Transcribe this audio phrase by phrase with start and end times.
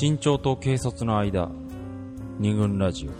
[0.00, 1.48] 身長と軽率の間
[2.40, 3.10] 二軍ラジオ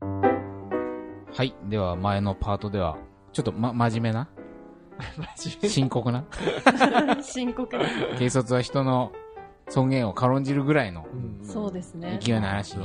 [0.00, 1.54] はい。
[1.68, 2.96] では、前のパートでは、
[3.32, 4.28] ちょっと、ま、真面目な？
[5.68, 6.24] 深刻な？
[7.22, 7.84] 深刻な。
[8.14, 9.12] 軽率は人の
[9.68, 11.06] 尊厳を軽んじるぐらいの
[11.42, 12.18] そうですね。
[12.22, 12.80] 勢いの話に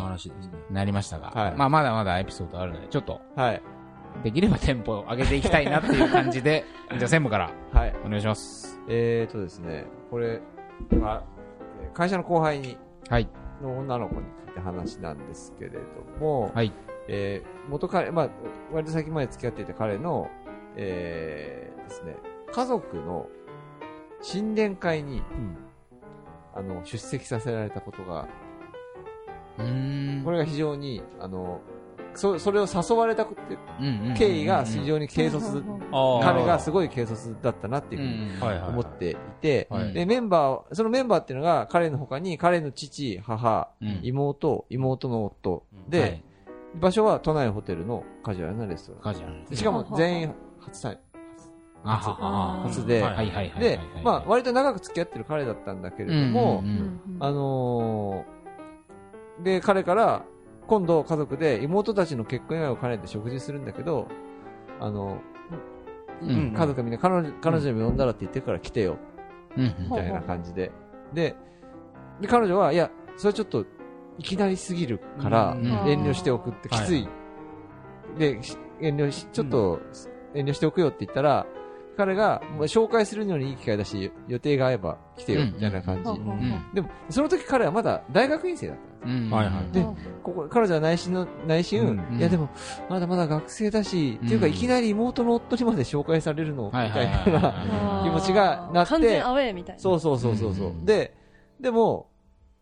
[0.70, 3.62] なりましたが、はいまあ、まだまだエピソードあるので、ちょっと、はい。
[4.24, 7.96] できればテンポを上げていきたいなっていう感じで、 じゃあ専務からはい。
[8.06, 8.75] お願いします。
[8.88, 10.42] えーとですね、これ
[11.00, 11.24] は、
[11.82, 12.78] えー会社の後輩に、
[13.10, 13.30] はい。
[13.62, 15.80] の女の子に聞いた話なんですけれど
[16.20, 16.72] も、はい。
[17.08, 18.30] えー元彼、まあ、
[18.74, 20.30] 割と先まで付き合っていた彼の、
[20.76, 22.16] えーですね、
[22.52, 23.30] 家族の
[24.22, 25.22] 新年会に、
[26.54, 28.28] あの、出席させられたことが、
[29.60, 30.24] うーん。
[30.24, 31.62] これが非常に、あの、
[32.16, 33.26] そそれを誘われた
[34.18, 39.94] 経緯が非常に軽率、あ彼がすいごい軽率だったなっていうふうに思っていて、はい。
[39.94, 44.00] で、メンバー、そのメンバーっていうのが彼の他に彼の父、母、うん。
[44.04, 46.24] 妹、妹の夫で、はい。
[46.76, 49.56] 場所は都内ホテルのカジュアルなレストラカジュアルン。
[49.56, 50.98] しかも全員初採
[51.84, 52.64] あはは。
[52.64, 53.60] 初で、はいはいはいはい。
[53.60, 57.18] で、まあ割と長く付き合ってる彼だったんだけれども、うんうんうん。
[57.20, 58.36] あのー
[59.44, 60.24] で、彼から、
[60.68, 64.08] 今度家族で妹たちの結婚祝いを兼ねて食事するんだけど、
[64.80, 65.20] あの、
[66.22, 66.54] うん。
[66.54, 68.98] 家族みんな彼女、彼女にも呼んだらって言ってるから来てよ、
[69.58, 70.72] うんみたいな感じで。
[71.14, 71.36] で、
[72.22, 73.66] で、彼女は、いや、それちょっと、
[74.18, 77.08] いきなりすぎるから、うん遠慮しておくってきつい。
[78.18, 79.80] で、し遠慮し、ちょっと、
[80.34, 81.46] 遠慮しておくよって言ったら、
[81.96, 85.54] 彼が、紹介するのにいい機会だし、予定が合えば来てよ、うん。
[85.54, 86.12] みたいな感じ。
[86.74, 89.10] でも、その時彼はまだ大学院生だった。
[89.10, 89.30] うん。
[89.30, 89.72] はいはい。
[89.72, 89.82] で
[90.24, 92.18] ここ、彼女は内心の、内心、うん。
[92.18, 92.50] いやでも、
[92.90, 96.96] まだまだ学生だし、っていうか、うんいきなり妹の夫にまで紹介されるの、みたはいな。
[97.40, 99.82] は気持ちがなって完全アウェーみたいな。
[99.82, 100.86] そうそうそうそうそう、うん。
[100.86, 101.16] で、
[101.60, 102.10] でも、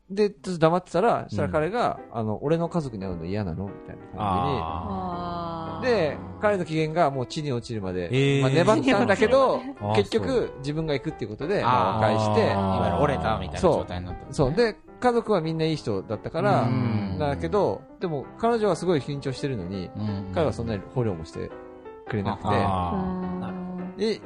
[0.10, 1.54] で、ちょっと黙ってたら、そしたらうん。
[1.54, 5.63] 彼が、あの、俺の家族に会うの嫌なのみたいな感あじに。
[5.84, 8.10] で、彼の機嫌がもう地に落ちるまで、
[8.42, 14.28] まあ、粘ったんだけど、ー結局、自分が行くっていうことで、まあ、和解して、いわゆる折れたみたいな状態になったね。
[14.32, 14.54] そう。
[14.54, 17.18] で、家族はみんないい人だったからう、ん。
[17.20, 20.32] だけど、でも、彼女はすごい緊張してるのに、うん。
[20.34, 21.52] 彼はそんなに捕虜もして
[22.08, 23.54] くれなくて、あ
[23.98, 24.20] で、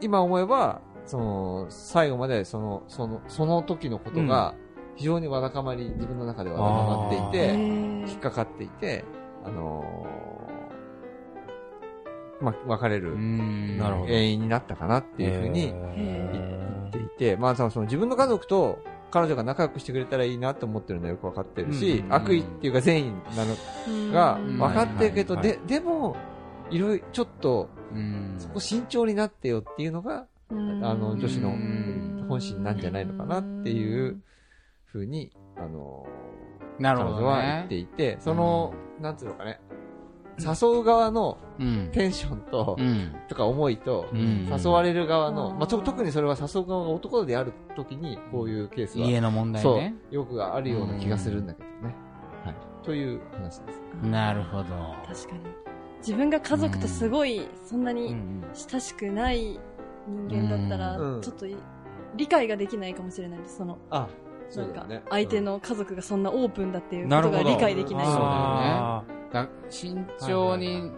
[0.00, 4.54] 今思えば、その、最後までその、その、その時のことが、
[4.94, 8.08] 非常にわだかまり、自分の中でわだかまっていへて、ー。
[8.08, 9.04] 引っかかっていて、
[9.44, 10.61] あのー
[12.42, 13.78] まあ、別れるん。
[13.78, 14.06] なるほど。
[14.06, 18.78] 原因になったかなっていうふうにへ言っていて、まあ、そのその自分の家族と
[19.10, 24.58] 彼女が仲良くしてくれたらいいなって思ってるのはよくわかってるし、うん悪意っていうか善意なのがうん。
[24.58, 26.16] 分かってるけど、はいはいで、でも、
[26.70, 28.34] いろいろ、ちょっと、うん。
[28.38, 31.50] そこ慎重になってよっていうのが、あの、女子の
[32.28, 34.22] 本心なんじゃないのかなっていう
[34.86, 36.06] ふうに、あの、
[36.78, 39.60] なるほど彼女は言ねっていて、その、なんつうのかね、
[40.38, 41.90] 誘う側のうん。
[41.92, 43.14] テンションと、うん。
[43.28, 44.48] とか思いと、うん。
[44.50, 51.94] 誘われる側の、うんまあ、と特にそれは誘う側が男である時に、こういうケースは、家の問題ね、よくあるような気がするんだけどね。
[52.44, 52.56] はい。
[52.82, 53.82] という話です。
[54.02, 54.64] なるほど。
[55.06, 55.40] 確かに。
[55.98, 58.42] 自分が家族とすごい、そんなうにん。
[58.54, 59.60] 親しくない
[60.08, 61.56] 人間だったらうん、ちょっとい
[62.16, 63.58] 理解ができないかもしれないです。
[63.58, 64.08] その、あ、
[64.56, 68.06] なんか相手の家族がそんなオープンだっていうことが理解できない。
[68.06, 68.26] そうだよね。
[68.26, 70.90] あだ慎重に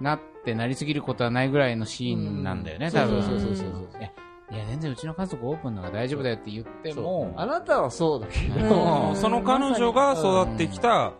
[0.00, 3.22] なってなりすぎることはないぐらいのシーンなんだよね、うん多分。
[3.22, 4.10] そうそうそうそういや、
[4.52, 11.12] いや全然うちの家族オープンだから大丈夫だよって言っても、あなたはそうだけうど、ーその彼女が育ってきた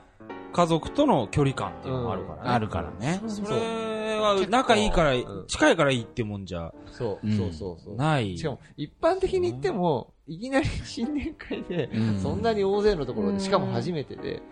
[0.52, 2.50] 家族との距離感っていうのがあるからね。
[2.50, 3.20] あるからね。
[3.28, 6.72] それは仲いいからうん、近いからいいってもんじゃ。
[6.90, 7.26] そう。
[7.26, 7.36] うん。
[7.36, 7.96] そうそうそう。
[7.96, 8.36] ない。
[8.36, 12.18] しかも、一般的に言っても、いきなり新年会で、うん。
[12.18, 14.42] そんなに大勢のところで、うんしかも初めてで、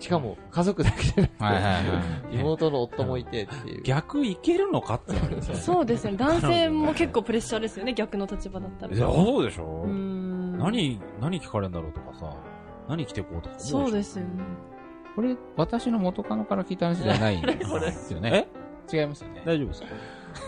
[0.00, 1.80] しかも家族だけでなくて、はいはいは
[2.32, 2.36] い。
[2.40, 3.82] 妹の夫もいてっていう。
[3.82, 5.42] 逆いけるのかって言われる。
[5.42, 6.16] そうです ね。
[6.16, 8.94] 男性も結構プレッシャーですよね、逆の立場だったら。
[8.94, 12.30] いや、そうでしょうーん何、何聞かれるんだろうとかさ、
[12.88, 14.30] 何着てこうとか思そうでですよね。
[15.16, 18.48] これ、私の元カノから聞いた話じゃないんですよね。
[18.92, 19.42] 違いますよね。
[19.46, 19.88] 大丈夫ですか？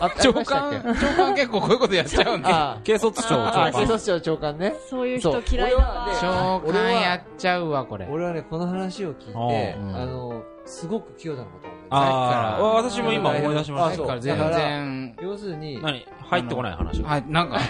[0.00, 0.78] あ、長官、け？
[1.00, 2.48] 長官結構こういうことやっちゃうんで。
[2.48, 3.72] あ軽率長官。
[3.72, 4.74] 警察庁長官ね。
[4.88, 8.06] そういう人嫌いだ長官やっちゃうわ、これ。
[8.10, 14.02] 俺はね、この話を聞いて、うんあの、すごく清田のことああ、私も今思い出しました。
[14.02, 16.04] だから全然、要するに、何？
[16.28, 17.08] 入ってこない話が。
[17.08, 17.60] はい、なんか、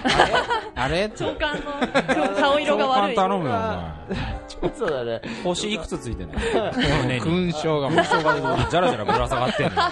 [0.74, 1.12] あれ？
[1.14, 3.14] 長官の顔色が悪い。
[3.14, 4.74] 長官頼むよ、お前。
[4.74, 5.20] そうだね。
[5.44, 6.34] 星いくつついてんの？
[7.02, 7.20] 胸に。
[7.20, 9.82] 勲章が、勲章がじゃらじゃらぶら下がってんの。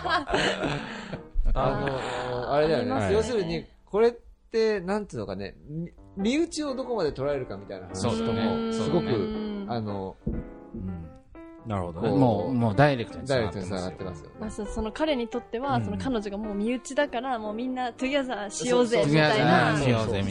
[1.54, 1.80] あ
[2.30, 2.92] の、あれだよね。
[2.92, 11.10] あります要するに、これっって、なんていうのかね、み身内をどこまで捉えるかみたいな話とも、すごく、うんあの、うん
[11.66, 12.10] なるほどね。
[12.10, 13.88] もう、もうダイレクトに繋がってますよ。
[13.88, 14.36] ってますよね。
[14.38, 19.74] まあ、そその彼にとっては、うんその彼女がもう身内だから、もうみんな together しようぜみたいな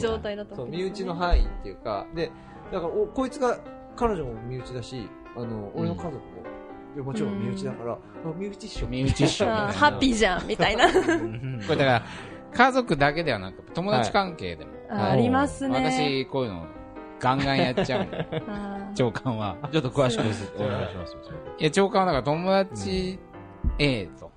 [0.00, 2.30] 状態だとそう、思身内の範囲っていうか、で、
[2.72, 3.58] だから、おこいつが、
[3.96, 6.20] 彼女も身内だし、あの、俺の家族も、
[6.94, 7.98] いやもちろん身内だから、あ
[8.36, 8.86] 身内っしょ。
[8.86, 10.86] 身内っしょハッピーじゃんみたいな。
[10.86, 12.02] うんこれだから、
[12.52, 14.70] 家族だけではなく、友達関係でも。
[14.90, 15.90] あーありますね。
[15.90, 16.66] 私、こういうの、
[17.18, 18.06] ガンガンやっちゃう
[18.94, 19.56] 長官は。
[19.72, 20.52] ちょっと詳しくです。
[20.56, 21.16] お願いします。
[21.58, 23.18] いや、長官はだから友達
[23.78, 24.30] A と、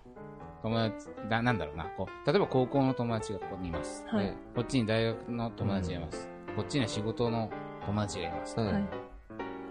[0.63, 4.03] 友達、だ、なんだろうな、こう、例えば高校の友達がここにいます。
[4.07, 4.37] はいね。
[4.55, 6.27] こっちに大学の友達がいます。
[6.55, 7.51] こっちには仕事の
[7.85, 8.55] 友達がいます。
[8.57, 8.83] うんはい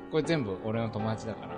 [0.08, 1.55] これ全部俺の友達だから、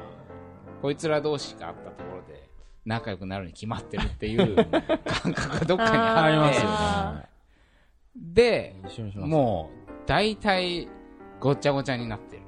[0.83, 2.49] こいつら同士があったところで
[2.85, 4.55] 仲良くなるに決まってるっていう
[5.05, 7.29] 感覚がどっかにありますよあね。
[8.17, 8.75] で。
[9.17, 10.89] もう、大体、
[11.41, 12.43] ごっちゃごちゃになってる。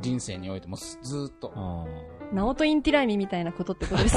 [0.00, 1.52] 人生においてもすずーっと。
[1.54, 1.84] あ
[2.32, 4.16] ナオトインティライミみたいなことってことです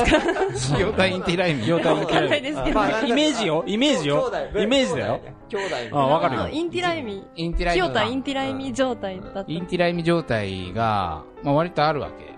[0.71, 0.79] か？
[0.79, 1.67] 清田インティライミ。
[1.67, 2.41] 清田インティライ
[3.03, 5.19] ミイメージよイメージよイメージだよ。
[5.49, 7.27] 兄弟あわかるよインティライミ。
[7.35, 7.87] インティライミが。
[7.87, 9.43] 清田インティライミ状態だった。
[9.47, 12.32] インティライミ状態が、まあ割とあるわけ。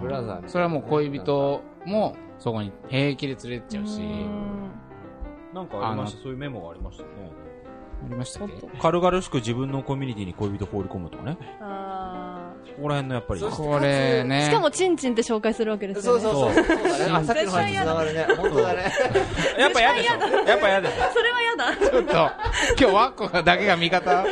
[0.00, 4.70] ブラザーみたいなそれはもう恋人もそこに平気で連れてっちゃうし、うん
[5.54, 7.14] なんかありました、そういうメモがありましたよね。
[8.04, 8.54] ありましたっけ？
[8.78, 11.38] 軽々しく自分のコミュニティに恋人放り込むとかね。
[11.62, 13.40] あここら辺のやっぱり。
[13.40, 14.36] そこれね。
[14.36, 16.20] ーしかもチンチンって紹介するわけですよね。
[16.20, 16.64] そうそうそう。
[16.66, 17.04] そうだね。
[17.10, 18.26] あ、さっきの話に繋がるね。
[18.36, 18.92] 本当だね。
[19.58, 21.74] やっぱ嫌でしょやっぱ嫌でしょそれは嫌だ。
[21.74, 22.30] ちょっと、今
[22.76, 24.26] 日ワッコがだけが味方。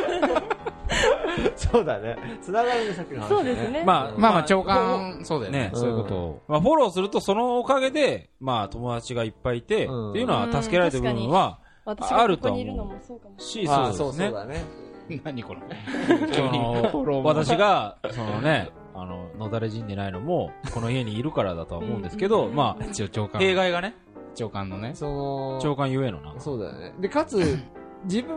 [1.56, 2.16] そうだね。
[2.40, 3.28] 繋がるね、さっきの話。
[3.28, 3.70] そうです。
[3.70, 3.82] ね。
[3.84, 5.70] まあ、まあまあ、長官、そうだよねね。
[5.74, 6.42] そういうことを。
[6.48, 13.96] まあ、フォローすると、そのおかげで、まあ、友達がいっぱいいて、うんっていうのは助けられてる部分は、私がここにいるのもそうかもしそうですね。
[13.96, 14.64] そうそうだね。
[15.22, 15.60] 何これ。
[16.32, 23.40] その私が、そのね、あの、のだれ死んでないのも、この家にいるからだとは思うんですけど、うんまあ、一応長官。
[23.40, 23.94] 弊害がね、
[24.34, 24.92] 長官のね。
[24.94, 26.34] その、長官ゆえのな。
[26.38, 26.94] そうだよね。
[27.00, 27.58] で、かつ、
[28.04, 28.36] 自分、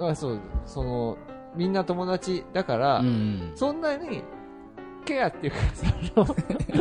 [0.00, 1.16] あ、そう、その、
[1.56, 3.52] みんな友達だから、うん。
[3.54, 4.22] そんなに、
[5.04, 5.58] ケアっていうか、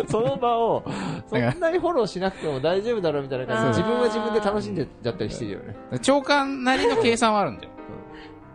[0.07, 0.83] その、 場を、
[1.27, 5.75] そんなにフォローしなくても大丈夫だろうみたいな感じで、自分は自分で楽しんでちゃったりしてるよね。
[6.01, 7.69] 長官なりの計算はあるんだよ。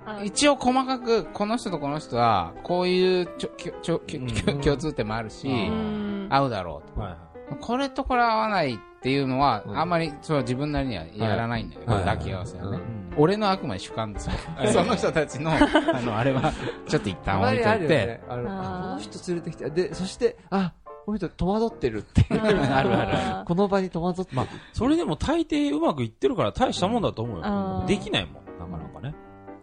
[0.07, 7.01] あ一応細かく、この人とこの人は、こういう共通点もあるしう、うん合うだろうと。
[7.01, 12.79] はいこれとこれ合わないっていうのは、うんあんまり、そう自分なりにはやらないんだよ抱き合わせはね。
[12.79, 14.33] うん俺のあくまで主観ですよ。
[14.73, 16.53] その人たちの、 あの、あれは、
[16.87, 18.21] ちょっと一た旦置いといて、。
[18.29, 20.73] あの、人連れてきて、で、そして、あ、
[21.05, 22.41] この人戸惑ってるっていう。
[22.41, 24.37] あるあるあこの場に戸惑ってる。
[24.37, 27.85] まあ、それでも大抵うまくいってるから大したもんだと思うよ。
[27.87, 29.13] できないもん、なかなかね。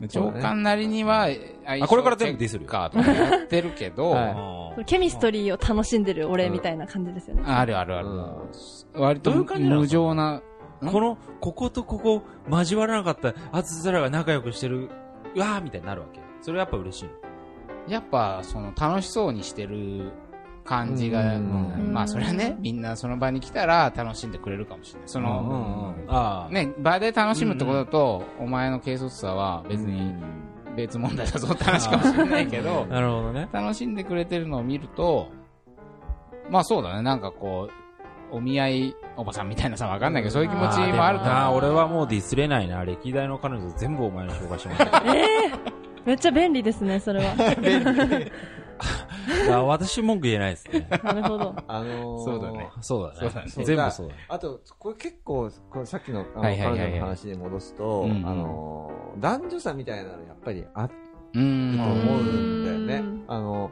[0.08, 1.28] 長官なりには、
[1.66, 2.70] あこれから全部ディスるよ。
[2.70, 7.44] かとかやってるけど、ケミストリーを楽しんでる俺みたいな感じですよね。
[7.46, 8.08] あるあるある。
[8.94, 10.42] 割と無情な、ん？
[10.92, 14.90] この、こことここ交わらなかったあつつらが仲良くしてる、
[15.36, 16.20] うわーみたいになるわけ？
[16.42, 17.12] それやっぱ嬉しいの？
[17.88, 20.12] やっぱ、その、楽しそうにしてる
[20.68, 25.10] 感じが、うんまあ、それはね、みんなその場に来たら楽しんでくれるかもしれない。
[25.10, 26.54] その、ああ。
[26.54, 30.14] ね、場で楽しむってことだと、お前の軽率さは別に
[30.76, 33.48] 別問題だぞって話かもしれないけど、 なるほどね。
[33.52, 35.30] 楽しんでくれてるのを見ると、
[36.50, 37.70] まあそうだね、なんかこ
[38.32, 41.52] う、お見合いおばさんみたいなさ、わかんないけど、そういう気持ちもあるかなら。
[41.52, 42.84] 俺はもうディスれないな。
[42.84, 45.16] 歴代の彼女全部お前に紹介してもらった。
[45.16, 47.34] ええめっちゃ便利ですね、それは。
[49.52, 50.88] あ私文句言えないですね。
[51.04, 51.56] なるほど。
[51.68, 52.70] あのーそうだね。
[52.82, 53.48] そうだね。
[53.48, 54.20] 全部そうだね。
[54.30, 60.92] あと、これ結構、これさっきのあのはいはいはいはい彼女の話に戻すと、うんうんあのー男女差みたいなのやっぱりあっ
[61.34, 61.78] うーん。
[61.78, 63.24] と思うんだよねうん。
[63.28, 63.72] あの、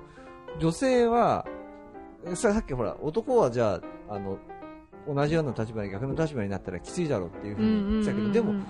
[0.60, 1.46] 女性は、
[2.34, 4.38] ささっきほら、男はじゃあ、あの、
[5.08, 8.64] 同じような立場に逆の立場になったらきついだろうっていうふうに言ってたけど、でも、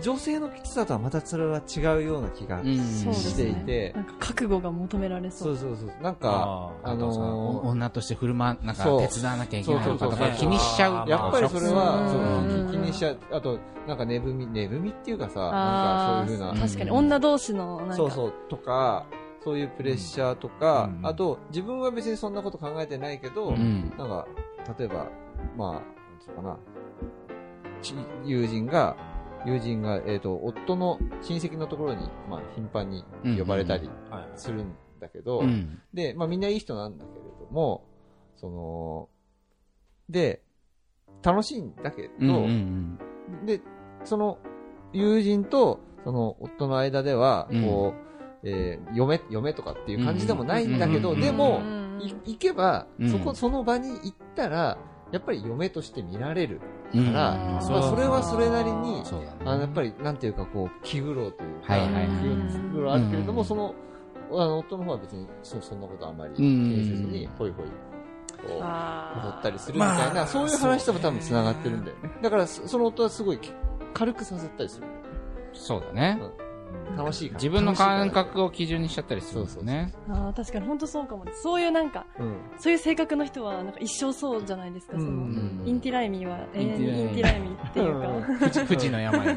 [0.00, 5.44] 女性のきつさとはまたそれは違うような気がしていねて、なんか覚悟が求められそ。
[5.44, 6.02] そううそうそう。
[6.02, 11.08] なんか、あのー女として振る舞う、なんか手伝わなきゃいけないとか気にしちゃう。
[11.08, 13.18] やっぱりそれは、気気にしちゃう。
[13.32, 17.94] あと、なんか寝踏み、寝踏みっていうかさ、なんかあそういうふうなあ、確かに女同士のなんか。
[17.96, 19.06] そうそう、とか、
[19.44, 23.92] そういうプレッシャーとか、うんあと、自分は別にそんなこと考えてないけど、うん。
[23.98, 24.26] なんか、
[24.78, 25.06] 例えば、
[25.56, 25.82] まあ、なん
[26.20, 26.58] つうのかな、
[27.82, 27.94] ち
[28.24, 28.96] 友人が、
[29.46, 33.04] 友人が、えっ、と、夫の親戚のところに、まあ、頻繁に
[33.38, 35.80] 呼ばれたりはいするんだけど、うん。
[35.92, 37.84] で、まあ、みんないい人なんだけれども、
[38.36, 39.08] その、
[40.08, 40.42] で、
[41.22, 42.98] 楽しいんだけど、うん
[43.30, 43.60] うんで、
[44.04, 44.38] その、
[44.92, 47.62] 友人とその夫の間では、うん。
[47.62, 47.94] こ
[48.42, 51.62] う、えー嫁、嫁とかっていう感じでもないんだけど、うんでも
[52.24, 54.78] 行けばうん、そこ、その場に行ったら、
[55.12, 56.60] やっぱり嫁として見られる
[56.94, 59.02] うんから、うんまあ、それはそれなりに。
[59.44, 62.08] あの、やっぱり、なんていうか、こう、気苦労というか、はいはい
[62.72, 63.74] 苦労あるけれども、うんその、
[64.30, 67.72] あの、夫の方は別に、そそんなことあんまり気うんにせずに、ほいほい、こ
[68.48, 68.58] う、踊
[69.38, 72.10] ったりするみたいな、まあそういう話とも多分繋がってるんだよね。
[72.22, 73.38] だから、そその夫はすごい
[73.92, 74.86] 軽くさせたりする。
[75.52, 76.18] そうだね。
[76.96, 77.38] 楽しいから。
[77.38, 79.92] 自分の感覚を基準にしちゃったりするんですよね。
[80.08, 81.24] あー確かに本当そうかも。
[81.42, 82.36] そういうなんか、らうん。
[82.58, 85.62] そういう性格の人はなんか一生そうじゃないですか、その、うん。
[85.64, 86.38] インティライミは。
[86.54, 89.30] 永遠にイインティライミンティライミっていうか、富士の山に。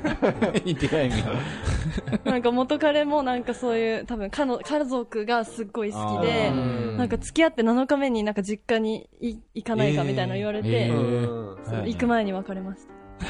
[0.65, 1.35] インティライミは。
[2.25, 11.55] なんか元彼もなんかそういう、多分家の家族がすっごい好きであ、うんなんか付き合って7日目になんか実家にい行かないかみたいなの言われて、えー。
[11.57, 11.65] うん。
[11.65, 13.04] その行く前に別れました。
[13.21, 13.25] い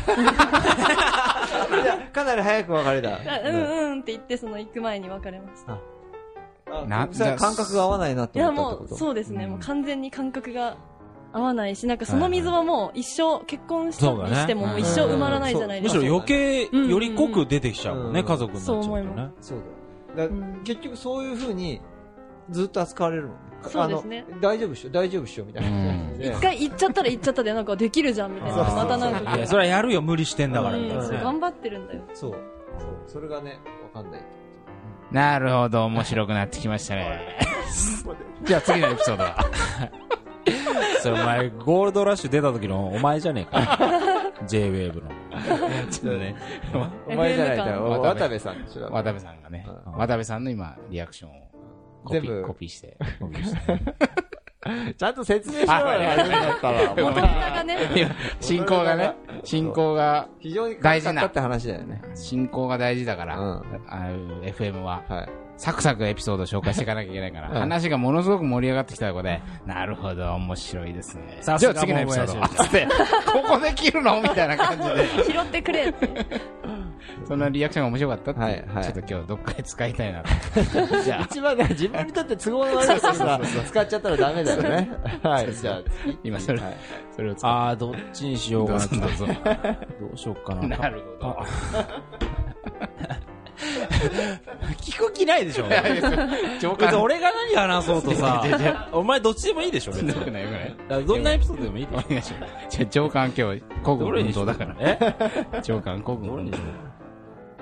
[1.86, 3.16] やかなり早く別れた。
[3.16, 3.56] あうん。
[3.92, 5.78] うんって言って、その行く前に別れました。
[6.88, 8.98] な感覚が合わないなっていやもう、思ったってこと？
[8.98, 9.52] そうですね、うん。
[9.52, 10.78] もう完全に感覚が
[11.32, 16.00] 合わないし、なんかその溝はもう一生、結婚したそうだねりしてももう一生埋まらないじゃないですか。
[16.00, 18.26] むしろ余計、うんより濃く出てきちゃうもんね、うん。
[18.26, 19.30] 家族になっちゃうとそう思いね。
[19.40, 19.60] そう
[20.18, 20.28] だ
[20.64, 21.82] 結局そういう風に
[22.50, 23.36] ずっと扱われるもん。
[23.70, 24.26] そうですね。
[24.42, 25.70] 大丈夫っしょ、大丈夫っしょ、みたいな。
[26.20, 28.58] 一回行っちゃったら行っちゃったで、なんかできるじゃんみたいな。
[28.58, 29.36] またなんか。
[29.38, 32.02] いや、それはやるよ、無理してんだから、みたいうんな頑張ってるんだよ。
[32.14, 32.32] そう。
[32.32, 32.40] そう。
[33.08, 33.60] それがね、
[33.94, 34.22] わかんない。
[35.12, 37.38] なるほど、面白くなってきましたね。
[38.44, 39.38] じゃあ次のエピソードは。
[41.02, 43.80] それお前、ゴールドラッシュ出た時のお前じゃねえか。
[44.48, 45.10] J-Wave の。
[45.90, 46.36] ちょっとね、
[47.08, 48.66] お前じゃないか、感渡部さん。
[48.92, 51.34] 渡部さんがね、うん渡部さんの今、リアクションを
[52.04, 52.98] コピ全部ー、コピーして。
[54.98, 56.80] ちゃんと説明しろよ、あ初めだったら。
[56.96, 57.78] 元彼がね、
[58.40, 62.02] 進行がね、進行が、非常に大事なかって話だよね。
[62.16, 63.62] 進行が大事だから、うん
[64.44, 65.30] FM は、はい。
[65.58, 71.40] サクサクエピソード紹介していかなきゃいけないから、う ん話がものすごく盛り上がってきたところで、なるほど、面白いですね。
[71.42, 72.50] じゃあ次のエピソードは。
[72.58, 72.88] つって、
[73.32, 74.20] ここで切るの？
[74.22, 75.24] みたいな感じで。
[75.32, 76.10] 拾ってくれって。
[77.28, 80.30] そのリアクションが面白かったって、はいはいちょっと今日どっかで使いたいなと。
[81.04, 84.92] じゃあ、一番ね、自分にとって都合の悪いことさ、使っちゃったらダメだよね。
[85.24, 85.82] はい、じゃあ、
[86.24, 86.78] 今それはい
[87.16, 88.80] それを使あー、どっちにしようかな。
[88.80, 88.86] ど
[90.14, 90.68] うしようかな。
[90.68, 91.46] なるほど。
[94.82, 95.66] 聞く気ないでしょ。
[96.60, 100.10] 上別に俺が何話そうとさ、 お前どっちでもいいでしょ、別に。
[100.10, 100.70] よくないよくない。
[100.70, 102.54] だからどんなエピソードでもいいでしお願いします。
[102.70, 104.76] じゃあ上官今日、古軍運動だから。
[104.80, 105.62] え？
[105.62, 106.58] 上官古軍運動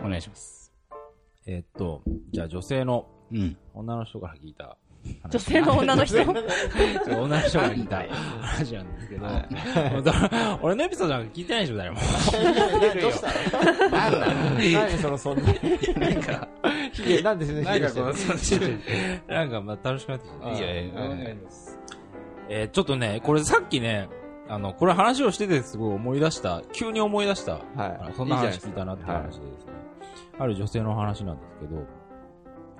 [0.03, 0.74] お願いします。
[1.46, 2.01] えーっと、
[2.32, 3.58] じゃあ女性のうん。
[3.74, 4.77] 女の人から聞いた話。
[5.29, 6.22] 女性の女の人。
[6.24, 8.03] 女の人から聞いた
[8.41, 11.98] 話なんですけど、だ俺のエピソードなんか聞いてないでしょ、誰も。
[11.98, 13.27] どうした
[13.88, 13.89] の？
[13.89, 15.43] なんだ何その、そんな。
[15.43, 16.48] なんか、
[17.36, 17.72] んでそんな
[19.27, 20.63] なんかまあ楽しくなってきて。
[20.63, 20.93] いやいや
[22.50, 24.10] えーちょっとね、これさっきね、
[24.50, 28.07] あの、これ話をしててすごい思い出した、急に思い出した、あはい。
[28.10, 29.72] のそんな話聞いたなってはい話でですね、
[30.38, 31.86] ある女性の話なんですけど、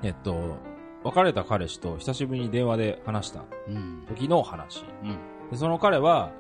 [0.03, 0.58] えっと、
[1.04, 4.06] 別れた彼氏と久しぶりに電話で話したうん。
[4.08, 4.84] 時の話。
[5.04, 5.18] うん。
[5.52, 6.32] でその彼は、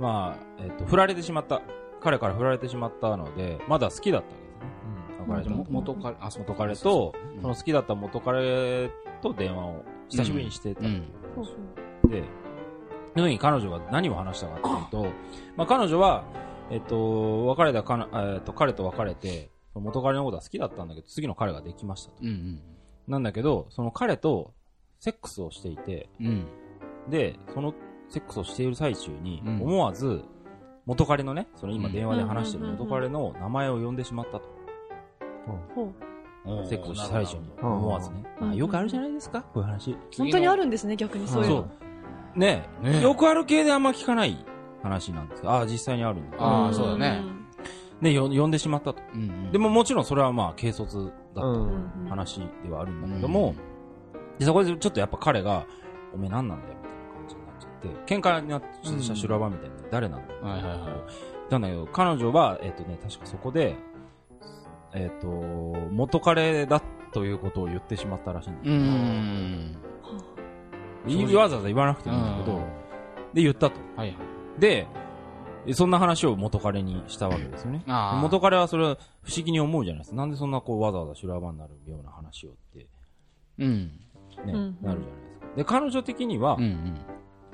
[0.00, 1.62] まあ、えっと、振られてしまった。
[2.00, 5.56] 彼から振られてしまったので、まだ好きだったわけですね。
[5.56, 8.90] 別れたも元彼、あ、そう元彼と、うんその好きだった元彼
[9.22, 10.84] と電話を久しぶりにしてた。
[10.84, 11.02] うん。
[12.08, 12.24] で、
[13.14, 14.60] その時に彼女が何を話したかっ
[14.90, 15.10] ていうと、
[15.56, 16.24] まあ彼女は、
[16.70, 22.16] えっと、別れたかな、えっと、彼と別れて、元彼のことは好きだったんだけど、次の彼ができましたと。
[22.22, 22.60] うん。
[23.08, 24.52] なんだけど、その彼と
[25.00, 26.46] セックスをしていて、うん。
[27.08, 27.74] で、その
[28.08, 30.22] セックスをしている最中に、うん思わず、
[30.86, 34.42] 元彼のね、その今うん電話で話してるうん元彼の名前を呼んでしまったと。
[35.74, 37.50] ほうセックスをした最中に。
[37.62, 38.24] うん思わずね。
[38.40, 39.96] うんまあよくあるじゃないですか、こういう話。
[40.16, 41.60] 本当にあるんですね、逆にそういうその
[42.36, 42.38] う。。
[42.38, 44.44] ねねよくある系であんま聞かない
[44.82, 46.36] 話なんですが、ああ、実際にあるんだ。
[46.38, 47.22] あーそうだね
[48.00, 49.02] で、よ呼んでしまったと。
[49.14, 49.50] うん。
[49.52, 50.92] でももちろんそれはまあ軽率だっ
[51.34, 53.54] たうんうんうん話ではあるんだけども、
[54.38, 55.66] でそこでちょっとやっぱ彼が、
[56.14, 60.42] おめえ何なんだよみたいな感じになっちゃって、喧嘩になって、ちょっとした修羅場みたいにな誰なんだよ。
[60.42, 61.52] はいはいはい。
[61.52, 63.76] なんだけど、彼女は、えっ、とね、確かそこで、
[64.94, 65.26] えっ、と、
[65.90, 66.80] 元彼だ
[67.12, 68.74] ということを言ってしまったらしいんだうよ。
[68.74, 69.76] ん。
[71.06, 72.58] 言いわざわざ言わなくてもいいんだけど、
[73.34, 73.80] で、言ったと。
[73.96, 74.60] はいはい。
[74.60, 74.86] で、
[75.74, 77.82] そんな話を元彼にしたわけですよね。
[77.86, 80.16] 元彼はそれは不思議に思うじゃないですか。
[80.16, 82.86] なんでそんなこうわざわざ修羅場になるような話をって、
[83.58, 83.86] うん。
[83.86, 83.92] ね、
[84.38, 85.00] うんうんなるじゃないで
[85.34, 85.56] すか。
[85.56, 86.98] で、彼女的にはうんう、ん。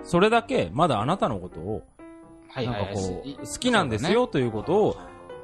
[0.03, 1.83] それだけまだあなたのことを、
[2.49, 2.83] はいはい。
[2.87, 4.97] なんかこ、いう好きなんですよということを、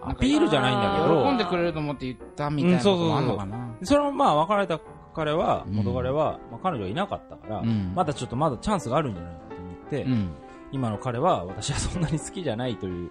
[0.03, 3.75] アピールじゃないんだけあど喜んでくれると思って言ったみたいなこともあんのかな。
[3.83, 4.81] それもまあ別れた
[5.15, 10.31] 彼は、うん元彼は、まあ彼女がいなかったから、うんまだちょっとまだチャンスがあるんじゃないかと思って、うん。
[10.73, 13.11] 今の彼は私はそんなに好きじゃないという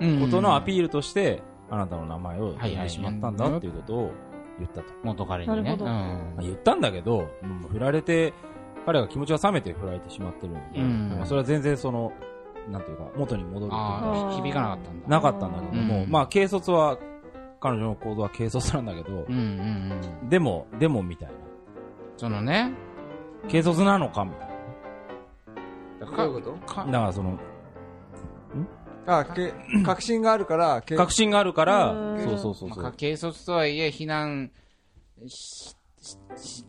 [0.00, 4.12] うんことのアピールとして、あなたの名前を呼んはいはいでしまったんだっていうことを
[4.58, 4.86] 言ったと。
[5.02, 5.76] 元彼にね。
[6.40, 7.28] 言ったんだけど、
[7.70, 8.32] 振られて、
[8.86, 12.12] 彼が気持ちが冷めて振られてしまってるんで、うんまあそれは全然その、
[12.70, 15.08] なんていうか、元に戻るっていうあかあ、響かなかったんだ。
[15.08, 16.98] なかったんだけども、うんまあ軽率は、
[17.60, 19.26] 彼女の行動は軽率なんだけど。
[20.30, 21.34] でも、でもみたいな。
[22.16, 22.72] そのね、
[23.50, 24.49] 軽率なのかみたい
[26.00, 26.52] どういうこと？
[26.66, 26.92] かな。
[26.92, 27.38] だからその、
[29.06, 29.52] あ、け、
[29.84, 32.82] 確信があるから、け確信があるからう、んそうそうそうそう。
[32.82, 34.50] まあ軽率とはいえ、非難
[35.26, 35.76] し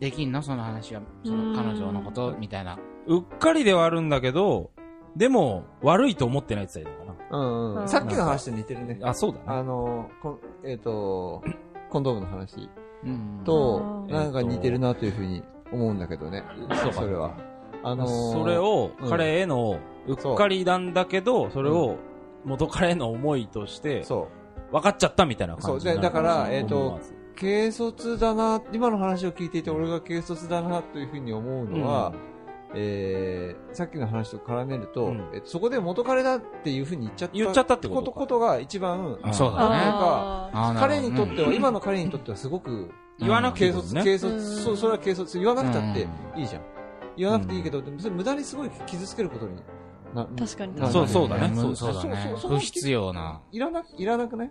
[0.00, 0.42] できんの？
[0.42, 1.02] その話は。
[1.24, 2.78] その彼女のこと、みたいな。
[3.06, 4.70] うっかりではあるんだけど、
[5.16, 7.78] でも、悪いと思ってないって言ったらいいのかうんう。
[7.78, 8.94] うんんさっきの話と似てるね。
[8.94, 9.10] な。
[9.10, 9.44] あ、そうだね。
[9.46, 11.42] あの、こんえっと、
[11.90, 12.68] コンドームの話
[13.04, 13.40] うん。
[13.44, 16.44] と、あーなんか似てるなというふうに思うんだけどね。
[16.76, 17.36] そうかそれは。
[17.82, 19.10] あのーそれをうん。
[19.10, 20.12] 彼へのう。
[20.12, 21.96] っかりなんだけど、それを
[22.44, 24.28] 元彼への思いとしてそ
[24.70, 24.72] う。
[24.72, 25.94] 分かっちゃったみたいな感じになる。
[25.94, 26.02] そう。
[26.02, 27.00] でだから思えーと
[27.38, 32.12] 軽率だな、今の話を聞いていて俺が軽率だなというふうに思うのは、
[32.74, 35.30] えー、さっきの話と絡めると、うん。
[35.34, 38.20] えそこで元彼だっていうふうに言っちゃった言っちゃったってことか。
[38.20, 39.76] ことが一番、あそうだね。
[39.76, 43.72] なるほど彼にとっては、今の彼にとってはすごく言わなくてね。
[43.72, 46.40] 軽率、うんそう、それは軽率、言わなくたってうん。
[46.40, 46.62] いいじゃん。
[47.16, 49.56] 言わなくていいけど、でもそれ無駄にすごい傷つけることに
[50.14, 52.50] な、確かになそうそうだねんそうそうだねそうそう。
[52.52, 53.40] 不必要な。
[53.50, 54.50] いらな、いらなくない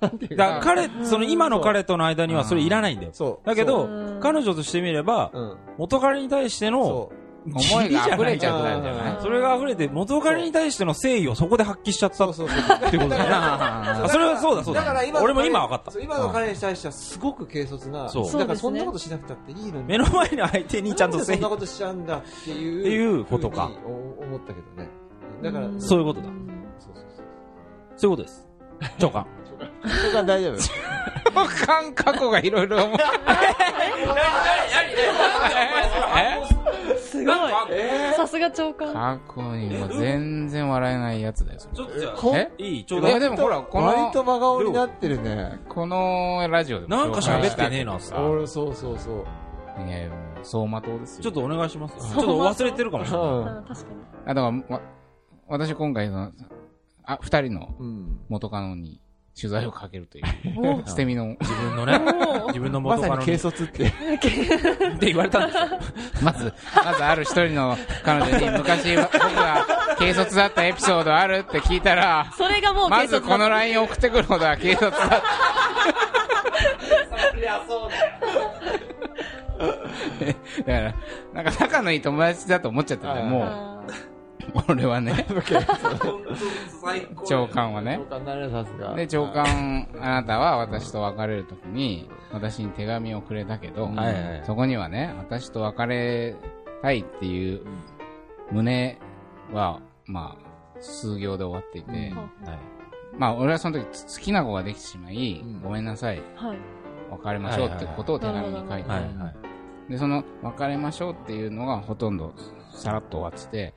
[0.00, 3.12] だから彼、んその今の彼との間にはそれいらないんだよ。
[3.12, 3.46] そう。
[3.46, 5.32] だけどうん彼女としてみれば。
[5.78, 7.12] 元彼に対してのそ
[7.54, 9.22] 思いが溢れちゃったんじゃない？
[9.22, 12.16] それが溢れて、元彼に対しての誠意をそこで発揮しちゃっう。
[12.18, 12.90] たっそうそうそう。
[12.90, 13.28] てことだよね。
[13.32, 14.80] あそれはそうだそうだ。
[14.80, 16.00] だから今の俺も彼今分かった。
[16.00, 18.08] 今の彼に対してはすごく軽率な。
[18.08, 18.32] そう。
[18.38, 19.84] だからそんなことしなくたっていいのに。
[19.86, 22.80] 目の前の相手にちゃんと誠意そんなことしちゃうんだっていう。
[22.80, 23.70] っていうことか。
[23.86, 24.88] 思ったけどね。
[25.42, 25.80] だから、うん。
[25.80, 26.28] そういうことだ。
[26.28, 26.32] ん
[26.78, 27.26] そうそうそう。
[27.96, 28.48] そういうことです。
[28.98, 29.26] 長官。
[29.84, 30.56] そこは大丈夫？
[31.66, 32.76] 感過去がいろいろ。
[32.84, 32.98] 思う。
[37.16, 37.36] すごい。
[38.14, 38.92] さすが長官。
[38.92, 42.52] 過去にも全然笑えないやつだよ、それちょっとじゃあ、こえ？
[42.58, 43.10] いいちょうだい。
[43.12, 45.60] いやでもほら、こ割との、真顔になってるね。
[45.68, 49.24] このラジオでもなんか喋ってねえな紹介したけど俺、そうそうそう。
[49.76, 51.22] さいやいや、もう走馬灯ですよ。
[51.22, 51.96] ちょっとお願いします。
[51.96, 53.26] ちょっうと忘れてるかもしれない。
[53.28, 53.76] ううん確かに。
[54.26, 54.82] あ、だから、わ
[55.48, 56.32] 私今回その、
[57.04, 57.68] あ、二人の。
[58.28, 59.00] 元カノに
[59.38, 60.24] 取材をかけるという、
[60.82, 60.86] お。
[60.86, 62.00] 捨て身の、自分のね、
[62.48, 63.26] 自分の元カノに。
[63.26, 63.84] 率って。
[63.86, 63.90] っ
[64.98, 65.64] て言われたんですよ。
[66.22, 69.66] まず、まずある一人の彼女に昔僕が
[69.98, 74.98] 軽率だったエピソードあるって聞いたら、それがもうまずこの LINE を送ってくるほどは軽率だった。
[75.06, 75.22] だか
[80.64, 80.94] ら、
[81.34, 83.82] なんか仲のいい友達だと思っちゃってて、もう、あ
[84.68, 85.26] 俺 はね、
[87.26, 88.00] 長官はね。
[88.96, 93.90] で、長官、あなたは私と別れるときに、私に手紙をくれたけど、
[94.44, 96.36] そこにはね、私と別れ
[96.82, 97.62] たいっていう
[98.50, 98.98] 胸
[99.52, 102.12] は、まあ、数行で終わっていて、
[103.18, 105.62] まあ、俺はその時つ好きな子ができてしまい、うん。
[105.62, 106.22] ごめんなさい。
[107.10, 108.90] 別れましょうってことを手紙に書いて。
[109.88, 112.34] で、その別れましょうっていうのがほとんど
[112.72, 113.74] さらっと終わってて、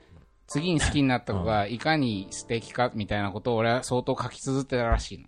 [0.50, 5.26] 次に好きになった子がいかに素敵かみたいなことを俺は相当書き綴ってたらしいの。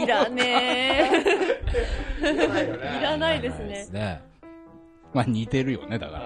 [0.00, 2.98] いらねー。
[2.98, 3.86] いらないですね。
[3.92, 4.22] ね
[5.12, 6.22] まあ似てるよね、だか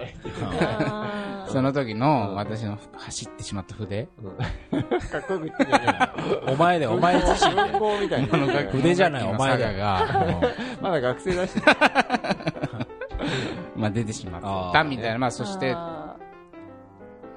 [0.61, 1.47] ら。
[1.49, 4.07] その時の私の走ってしまった筆。
[5.11, 5.67] かっこよく言って
[6.47, 7.63] お前で、お前自身で。
[8.71, 10.07] 筆じゃないお前が、
[10.81, 11.55] まだ学生だし。
[13.75, 15.19] まあ出てしまったみたいな。
[15.19, 16.00] まあそして、あ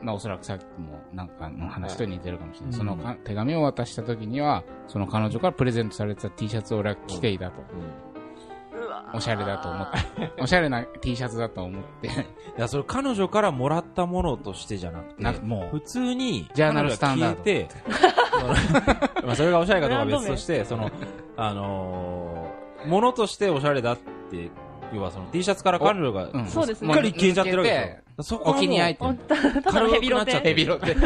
[0.04, 2.72] まあおそらくさっきもなんかの話と似てるかもしれない。
[2.72, 7.62] うんそのか手紙を渡した時には、その彼女からプレゼントされてた T シャツを俺は着ていたと。
[7.62, 10.42] ーうわおしゃれだと思って。
[10.42, 12.08] おしゃれな T シャツだと思って。
[12.08, 12.12] い
[12.58, 17.70] や、それ彼女からもらったものとしてじゃなくて、なもう普通に、ジャーナルスタンダード消えて、
[19.26, 20.92] まあそれがおしゃれかどうかは別として、 その、
[21.38, 24.52] あのー、ものとしておしゃれだって、
[24.94, 28.03] 要はその T シャツから彼女が、うんそうですねしっかり消えちゃってるわけですよ。
[28.22, 29.04] そこお気に入って。
[29.28, 30.40] たただのヘビロテ。
[30.40, 30.96] ヘビロテ。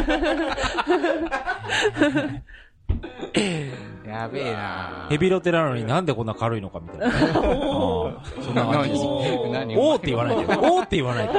[4.08, 7.12] やべえなヘビロテなのになんでこんな軽いのかみたいな。
[7.22, 10.46] そんな感じおーって言わないで。
[10.46, 11.34] おーって言わないで。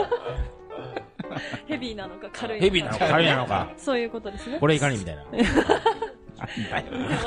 [1.66, 2.64] ヘビーなのか軽いのか。
[2.64, 3.68] ヘビなのか軽いなのか。
[3.76, 4.58] そういうことですね。
[4.58, 5.22] これいかにみたいな。
[5.22, 5.28] も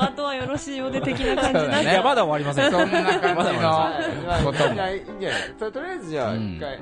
[0.03, 2.71] あとはよろしいようで的な感じいや、まだ終わりません。
[2.71, 3.99] そんな感まだじま
[4.39, 6.79] のこともいやいいんじゃないととりあえずじゃあ、うん一回。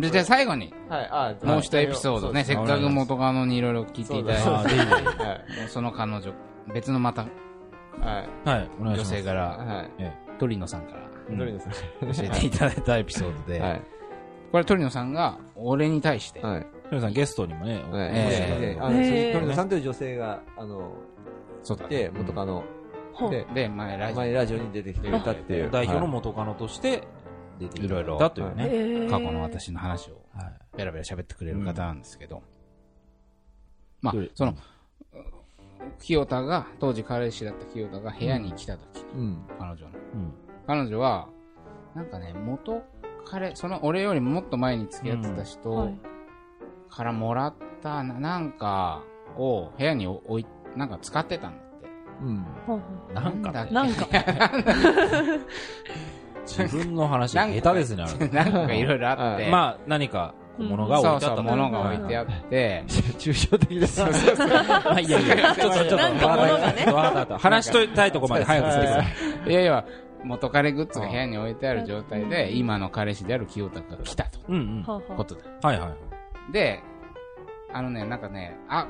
[0.00, 4.18] でじゃあ最後にはい、あもう一エピソードね、せっかく元カノにいろいろ聞いて。
[4.18, 4.78] いただいて
[5.22, 5.68] はい。
[5.68, 6.32] その彼女
[6.72, 7.26] 別のまた
[8.00, 8.20] は
[8.56, 8.68] い。
[8.80, 9.90] 女性からはい。
[10.38, 11.38] 鳥野さんからうん。
[11.38, 11.72] 鳥野さん。
[11.72, 11.78] 教
[12.24, 13.82] えていただいたエピソードで、はい。
[14.52, 16.66] これ鳥野さんが俺に対して、はい。
[16.90, 18.10] 皆さんゲストにもね、おはい。
[18.12, 20.92] えであの、鳥野さんという女性が、あの、
[21.62, 22.64] そうだで、元カノ
[23.30, 24.16] で、で前ラジオ。
[24.16, 25.70] 前ラジオに出てきてくれたっていう。
[25.70, 27.02] 代表のはい元カノとして
[27.58, 28.18] 出ていろいろ。
[28.18, 28.68] たというね。
[28.70, 29.10] えー。
[29.10, 30.76] 過去の私の話をはい。
[30.76, 32.42] ベラベラ喋ってくれる方なんですけど、
[34.00, 34.54] まあうんその
[36.00, 38.98] 清田が当時彼氏だった清田が部屋に来た時。
[39.14, 39.42] に、うん。
[39.58, 39.88] 彼女の。
[40.14, 40.32] うん。
[40.66, 41.28] 彼女は
[41.94, 42.82] なんかね元
[43.24, 45.98] 彼その俺よりももっと前に付き合ってた人、はい。
[46.90, 49.02] からもらったななんか
[49.36, 51.88] を部屋に置いなんか使ってたんだって。
[52.22, 52.46] うん。
[53.14, 54.06] なんかだっけなんか
[56.48, 58.04] 自分の話が下手ですね。
[58.32, 64.00] なんかいろいろあって、まあ、何か、物が置いてあった物が置いてあって、抽象的です。
[64.00, 68.80] まあ、いやいや、ちょっと、ちょっと、話しといたいとこまで早くして。
[68.80, 69.08] くださ
[69.46, 69.50] い。
[69.50, 69.84] いやいや。
[70.24, 74.40] 元彼グッズが部屋に置いてある状態で今の彼氏である清田が来たと。
[75.16, 75.94] ことだはいは
[76.50, 76.52] い。
[76.52, 76.82] で
[77.72, 78.88] あのねなんかねあ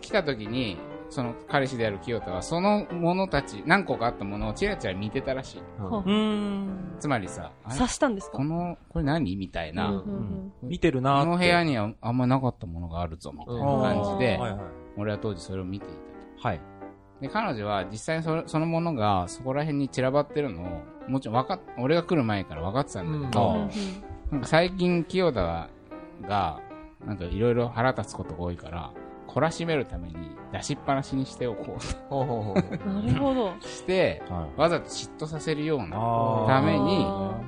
[0.00, 0.76] 来た時に
[1.10, 5.62] その彼氏である清田はそのものたち何個かあったものをチラチラ見てたらしい。
[5.78, 6.10] ほう。
[6.10, 6.96] ん。
[7.00, 8.36] つまりさ刺したんですか？
[8.36, 9.36] このこれ何？
[9.36, 11.26] みたいな、うんうん見てるなーって。
[11.26, 14.60] この部屋にはあんまなかったものがあるぞみたいな感じで、はいはい。
[14.96, 15.88] 俺は当時それを見てい
[16.42, 16.60] たはい。
[17.20, 23.54] で彼女は実際にそれそのものがそこら辺に散らばってるのをもちろん分かっ俺が来る前から分かってたんだけど、うん。
[23.54, 23.70] うんうん
[24.30, 25.68] なんか最近清田
[26.28, 26.60] が
[27.06, 28.92] なんかいろいろ腹立つことが多いから
[29.28, 30.14] 懲らしめるために
[30.52, 33.02] 出しっぱなしにしておこうほうほうほう。
[33.02, 33.52] なるほど。
[33.60, 34.60] としてはい。
[34.60, 35.96] わざと嫉妬させるような
[36.46, 37.38] ためにあ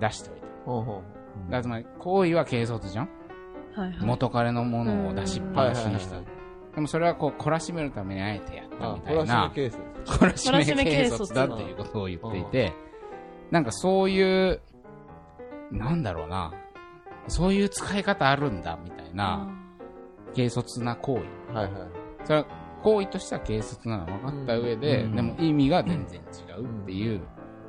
[0.00, 1.02] 出しておいたほうほ
[1.46, 3.08] だからつまり行為は軽率じゃん？
[3.76, 4.06] ーはいはい。
[4.06, 5.46] 元彼のものを出しっう。
[5.54, 6.20] ぱはいはいはいなしにした
[6.74, 9.50] でもそれはこう懲らしめるためにあえてやったあみ、たいな。
[9.54, 12.72] 懲らしめ懲らしめ軽率軽率だっていうことを言っていて、
[13.50, 14.60] なんかそういう、
[15.72, 16.52] なんだろうな、
[17.26, 19.48] そういう使い方あるんだみたいな、
[20.34, 21.54] 軽率な行為。
[21.54, 21.82] はいはい。
[22.24, 22.46] それは
[22.82, 27.20] 行為としては軽率なの分かった上で、うんでも意味が全然違うっていう、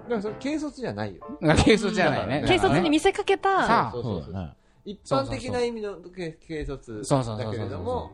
[0.04, 1.22] だからそれ軽率じゃないよ。
[1.42, 2.42] 軽率じゃないね。
[2.46, 4.56] 軽率に見せかけた、そうそうそう。
[4.86, 8.12] 一般的な意味の軽軽率そうそうそうそうだけれども、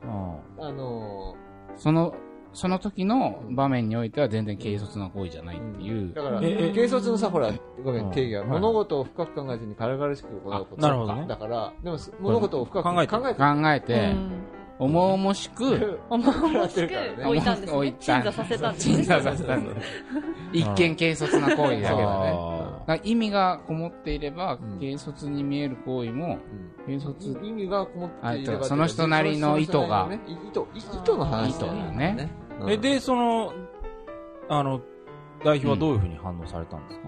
[0.57, 0.65] うん。
[0.65, 1.35] あの
[1.77, 2.15] その、
[2.55, 6.11] その時の場面においては全然軽率な行為じゃないっていう。
[6.11, 8.09] ー、だから、ええ軽率のさ、ほら、ごめうん。
[8.09, 8.61] ん、定義は、はい。
[8.61, 10.67] 物事を深く考えずに軽々しく行うこと。
[10.77, 11.25] あなるほどね。
[11.27, 14.45] だから、でも、物事を深く考えて考えて考えて、うん。
[14.79, 15.99] 重々しく、る。
[16.09, 17.77] 重々しくね置いたんですね。
[17.77, 18.95] 置いた鎮座させたんですね。
[18.95, 19.71] 鎮座させたんだ
[20.51, 22.19] 一見軽率な行為だけど
[22.87, 23.01] ね。
[23.03, 24.79] 意味がこもっていれば、うん。
[24.79, 26.39] 軽率に見える行為も、
[26.85, 30.09] 軽率、意味がこもっていれば、あその人なりの意図が。
[30.27, 32.44] 意図、意図の話意図だね。
[32.61, 33.53] うんえ、で、その、
[34.49, 34.81] あの、
[35.43, 37.07] 代表はどういうふうに反応されたんですか？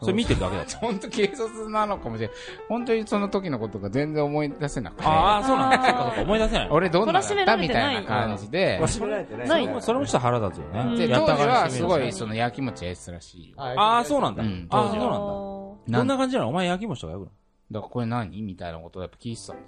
[0.00, 0.78] それ見てるだけだった。
[0.78, 2.36] 本当軽率なのかもしれない。
[2.68, 5.02] 本当にその時のことが全然思い出せなくて。
[5.04, 5.76] ああ、そうなんだ。
[5.76, 6.68] そっかそっか、思い出せない。
[6.70, 9.48] 俺どんなだったみられてないたいな感じで忘、れられてない。
[9.48, 10.96] ないそれもちょっと腹立つよね。
[10.96, 13.56] で、当時はすごいそその焼き餅やってたらしいよ。
[13.58, 14.42] ああ、そうなんだ。
[14.44, 15.98] うんああ、当時はそうなんだ。
[15.98, 16.48] などんな感じなの？
[16.50, 17.32] お前焼き餅とか焼くの
[17.70, 19.66] だからこれ何みたいなことをやっぱ聞いてたんだっ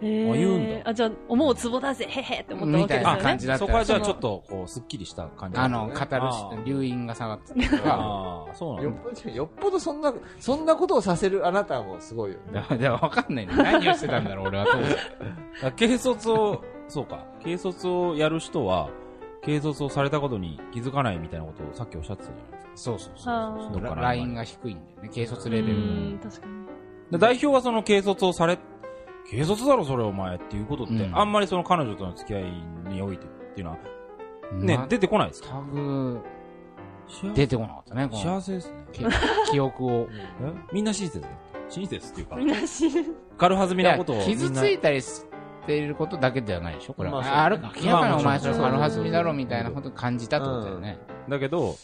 [0.00, 0.06] て。
[0.06, 3.38] へーあ言うんだあ、じゃあ、思うツボだぜ、へへって思ったわけですよみたいな感ね。
[3.38, 7.94] じだったそこはじゃあちょっと、こう、すっきりした感じあの、ね語るし流飲が下がってたから。
[7.96, 8.90] ああ、そうなんだ。
[8.90, 12.52] よっぽど、よっぽどそんな、そんなことをさせるあなたはもうすごいよね。
[12.54, 13.52] だからわかんないね。
[13.56, 14.90] 何をしてたんだろう、俺は当時。
[14.94, 14.96] だか
[15.62, 16.14] ら軽率を、
[16.86, 18.88] そうか、軽率をやる人は、
[19.42, 22.70] 軽率をされたことに気づかないみたいなことをさっきおっしゃってたじゃないですか。
[22.76, 23.82] そうそうそうあーそう。
[23.84, 25.08] ララインが低いんだよね。
[25.08, 25.80] 軽率レベルの。
[25.80, 26.52] うん、確かに。
[27.10, 28.58] で代表はその軽率をされ、
[29.28, 32.52] 軽率だろそれお前っていうことって、うんあんまりその彼女との付き合い
[32.88, 33.78] においてっていうのは、
[34.52, 35.48] ね、ま出てこないですか？
[35.50, 36.20] タグ、
[37.08, 38.08] 幸出てこなかったね。
[38.08, 38.76] この幸せですね。
[38.92, 39.04] き
[39.50, 40.08] 記憶を。
[40.40, 40.52] え？
[40.72, 41.24] みんな親切
[41.68, 42.88] 親切っていうかみ、んなし、
[43.38, 44.22] 軽はずみいやなことを。
[44.22, 45.24] 傷ついたりし
[45.66, 47.20] ていることだけではないでしょこれは。
[47.20, 47.72] まあそうか。
[47.80, 50.98] 明らかにお前それまあ軽はずみだろみたいなことを感じたってことだよね。
[51.28, 51.74] だけど、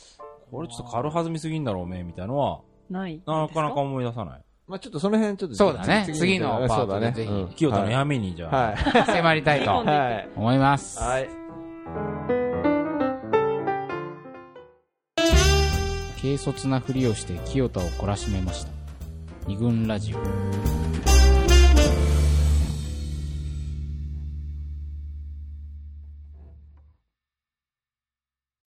[0.50, 2.60] これちょっと軽はずみすぎんだろうめ、みたいのは、
[2.90, 3.20] ない。
[3.26, 4.42] なかなか思い出さない。
[4.68, 5.56] まあちょっとその辺ちょっと。
[5.56, 8.76] そうだね次のパートでぜひうん清田の闇にじゃあ、はい。
[9.06, 9.78] 迫りたいと。
[10.36, 10.98] 思います。
[10.98, 11.28] はい。
[16.20, 18.70] 軽率なふりをして清田を懲らしめました。
[19.46, 21.35] 二軍ラジオ。